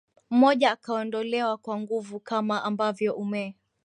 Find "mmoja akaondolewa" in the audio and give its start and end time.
0.29-1.57